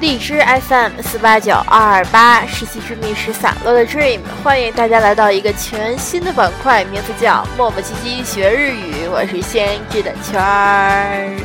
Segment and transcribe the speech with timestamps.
[0.00, 9.06] 荔枝 FM 四八九二二八，实习之密室散落的 Dream，欢迎大家来到一个全新的板块，名字叫磨磨唧唧学日语。
[9.10, 11.36] 我是先知的圈儿。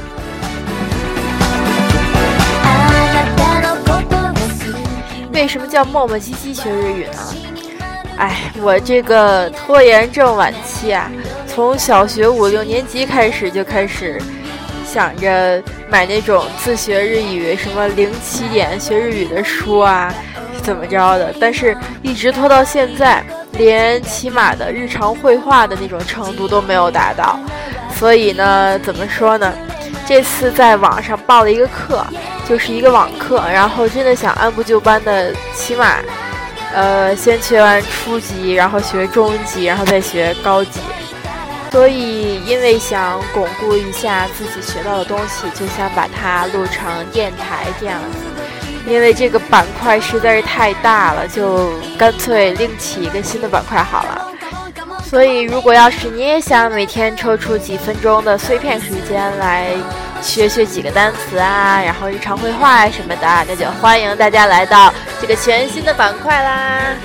[5.31, 7.46] 为什么叫磨磨唧唧学日语呢？
[8.17, 11.09] 哎，我这个拖延症晚期啊，
[11.47, 14.21] 从小学五六年级开始就开始
[14.85, 15.63] 想着。
[15.89, 20.13] 买那种自学日语，什么零起点学日语的书啊，
[20.61, 21.33] 怎么着的？
[21.39, 23.23] 但是一直拖到现在，
[23.53, 27.39] 连起码的日常绘画的那种程度都没有达到。
[27.95, 29.53] 所以呢，怎么说呢？
[30.05, 32.05] 这次在网上报了一个课，
[32.49, 35.99] 就是一个网课，然后真的想按部就班的，起码，
[36.73, 40.79] 呃，先学完初级，然后学中级，然后再学高级。
[41.71, 48.17] 所以，因为想巩固一下自己学到的东西，就想把它录成电台这样子。
[48.89, 54.27] 因为这个板块实在是太大了，就干脆另起一个新的板块好了。
[55.03, 59.71] 所以，如果要是你也想每天抽出几分钟的碎片时间来
[60.21, 66.95] 学学几个单词啊，然后日常绘画啊什么的，那就欢迎大家来到这个全新的板块啦。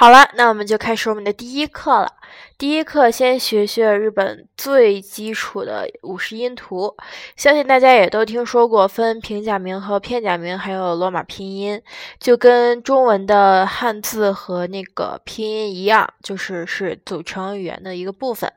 [0.00, 2.14] 好了，那我们就开始我们的第一课了。
[2.56, 6.96] 第一课先学学日本最基础的五十音图。
[7.34, 11.82] 相信大家也都听说过分平假名和片假名，还有罗马拼音，
[12.20, 18.52] 就跟中文的汉字和那个拼音一样，就是是组成语言的一个部分。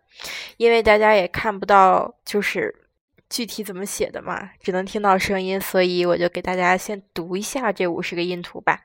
[0.57, 2.83] 因为大家也看不到，就是
[3.31, 8.81] 具体怎么写的嘛，只能听到声音，所以我就给大家先读一下这五十个音图吧。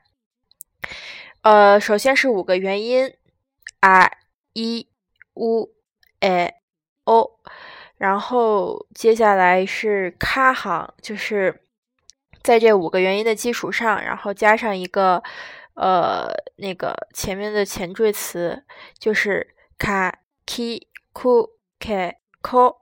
[1.41, 3.13] 呃，首先是五个元音
[3.79, 4.11] ，a、
[4.53, 4.87] i、
[5.33, 5.69] u、
[6.19, 6.53] e、
[7.05, 7.39] o，
[7.95, 11.61] 然后接下来是卡行，就是
[12.43, 15.23] 在这五个元音的基础上，然后加上一个
[15.75, 16.27] 呃
[16.57, 18.65] 那个前面的前缀词，
[18.99, 22.75] 就是卡、ki、ku、k、ko，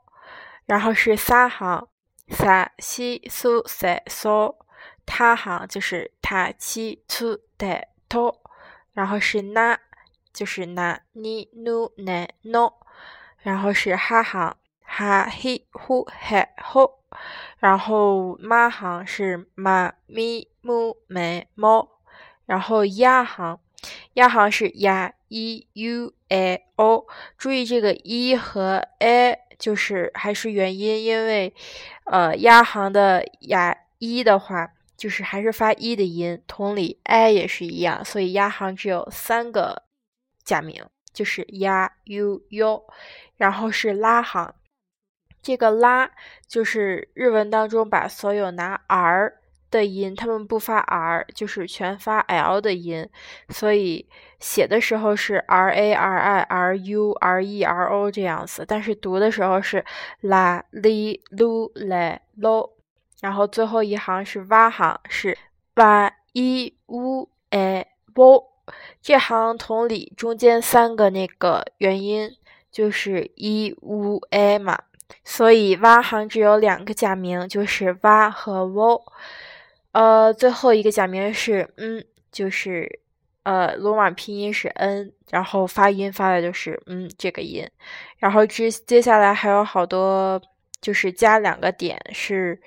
[0.65, 1.87] 然后是三行
[2.29, 4.55] ，sa、si、su、se、so，
[5.05, 8.39] 他行就是他、七、出、的、to。
[8.95, 9.77] 然后是那，
[10.33, 12.73] 就是那你努奈诺，
[13.39, 17.03] 然后是哈行哈嘿呼嘿吼，
[17.59, 21.99] 然后马行是马咪木梅猫，
[22.45, 23.59] 然后亚行
[24.13, 27.05] 亚行是亚 i u a o，
[27.37, 31.53] 注意这个一和 a 就是还是元音，因为
[32.05, 34.71] 呃亚行的亚一的话。
[34.97, 39.83] 就是还是发一的音，同理，i 也是一样，所以押行只有三个
[40.43, 42.83] 假名，就是押 u u，
[43.35, 44.55] 然后是拉行，
[45.41, 46.09] 这个拉
[46.47, 49.33] 就是日文当中把所有拿 r
[49.69, 53.09] 的音，他们不发 r，就是全发 l 的音，
[53.49, 54.07] 所以
[54.39, 59.83] 写的时候是 r a r i r u r e r o 这样子，但是读的时候是
[60.21, 62.74] 拉 li lu le lo。
[63.25, 65.35] 然后最后一行是哇行，是
[65.77, 68.51] 哇一乌诶喔，
[69.01, 72.29] 这行同理，中间三个那个元音
[72.71, 74.77] 就是一乌诶嘛，
[75.23, 79.11] 所以哇行只有两个假名，就是哇和喔。
[79.93, 82.99] 呃，最后一个假名是嗯，就是
[83.41, 87.67] 呃罗马拼音是 n，然后发音发的就是嗯这个音，
[88.19, 90.39] 然后接接下来还有好多，
[90.79, 92.61] 就是加两个点是。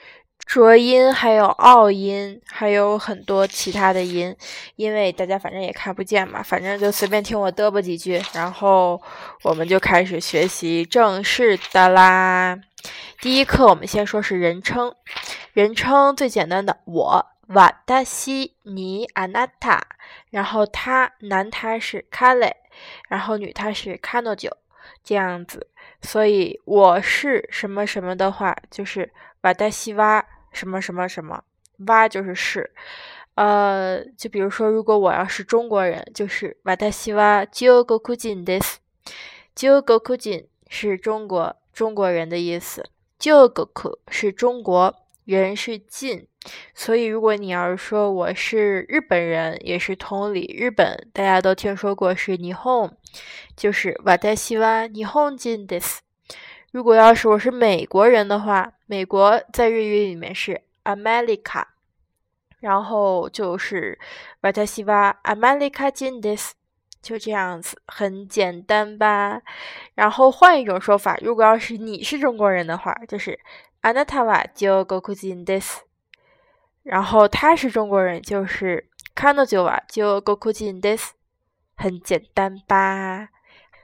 [0.48, 4.34] 浊音还有拗音，还有很多其他的音，
[4.76, 8.98] 因为大家反正也看不见嘛，反正就随便听我嘚啵几句，然后
[9.42, 12.58] 我们就开始学习正式的啦。
[13.20, 14.94] 第一课我们先说是人称，
[15.52, 19.82] 人称最简单的我，瓦达西尼阿纳塔，
[20.30, 22.56] 然后他男他是卡雷，
[23.10, 24.56] 然后女他是卡诺九，
[25.04, 25.66] 这样子，
[26.00, 29.12] 所以我是什么什么的话，就是
[29.42, 30.24] 瓦达西哇。
[30.58, 31.44] 什么什么什么，
[31.86, 32.70] 哇就是是，
[33.36, 38.80] 呃，就比如说，如果我要是中国人，就是瓦达西哇九国库金的斯，
[39.54, 42.84] 九国库金是中国中国人的意思，
[43.16, 44.92] 九国库是中国
[45.24, 46.26] 人是进，
[46.74, 52.92] 所以如果你要是说我是日本人，也是同理，日本大家都听说过是霓虹，
[53.56, 56.02] 就是瓦达西哇霓虹金的斯。
[56.72, 61.65] 如果要是我是美国人的话，美国在日语里面是 America，
[62.59, 63.99] 然后就是
[64.41, 66.53] 私はアメリカ人です。
[67.01, 69.41] 就这样子，很简单吧？
[69.93, 73.37] 然后换一种说法，如果要是你是中国人的话，就是
[73.81, 75.79] あなたは中国人です。
[76.83, 81.11] 然后他是中国人，就是彼女は中国人です。
[81.75, 83.27] 很简单吧？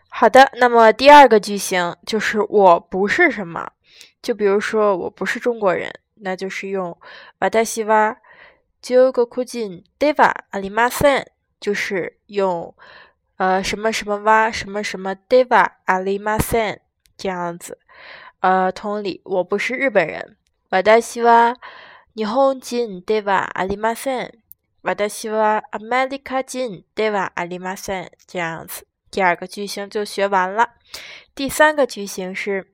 [0.10, 3.72] 好的，那么第二个句型就是我不是什么，
[4.24, 6.98] 就比如说我不是中国人，那就是用
[7.40, 8.18] 私は
[8.82, 11.26] 中国人ではありません，
[11.60, 12.76] 就是用。
[13.38, 15.78] 呃，什么什么哇，什么什么对吧？
[15.86, 16.82] 阿里马森
[17.16, 17.80] 这样子。
[18.42, 20.36] 呃，同理，我不是日本人。
[20.72, 21.54] 我的希望
[22.14, 23.50] 日本人对吧？
[23.54, 24.30] 阿里马森。
[24.82, 27.32] 我的希望アメリカ人对吧？
[27.36, 28.86] 阿里马森这样子。
[29.10, 30.72] 第二个句型就学完了。
[31.34, 32.73] 第三个句型是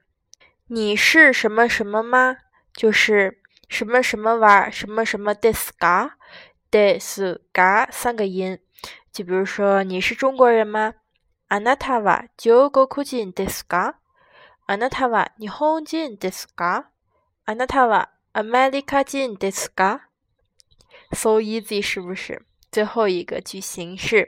[0.69, 2.37] 你是什么什么吗？
[2.73, 6.11] 就是什么什么哇，什么什么ですか？
[6.71, 8.59] ですか三个音。
[9.11, 10.95] 就比如说，你是中国人吗？
[11.47, 13.95] あなたは中国人ですか？
[14.67, 16.85] あなたは日本人ですか？
[17.45, 20.01] あなたはアメリカ人ですか？
[21.13, 22.41] So easy，是不是？
[22.71, 24.27] 最后一个句型是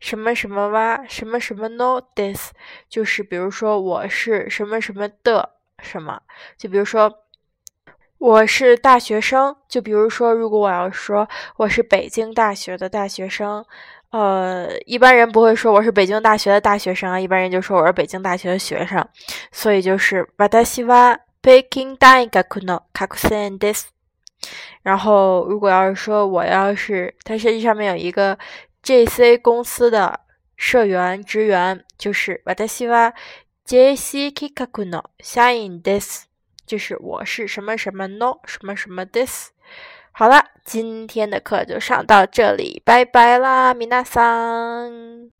[0.00, 1.06] 什么什么哇？
[1.06, 2.52] 什么什么 no this？
[2.88, 6.20] 就是比如说，我是什么什么的 什么？
[6.56, 7.12] 就比如说，
[8.18, 9.56] 我是大学生。
[9.68, 13.64] 就比如说，如果我要说我是北京大学的大学生。
[14.10, 19.06] 呃，一般人不会说我是北京大学的大学生啊，一般人就说我是北京大学的学生，
[19.52, 22.28] 所以就是私は北京大学
[22.66, 23.84] の学生です。
[24.82, 28.36] 然后，如果要是说我要是，它实际上面有一个
[28.82, 30.18] JC 公司的
[30.56, 33.12] 社员职员，就是私は
[33.66, 36.24] JC 企画の社員です，
[36.66, 39.50] 就是我是什么什么 no 什么什么です。
[40.12, 45.30] 好了，今天的课就上到这里，拜拜啦，米娜桑。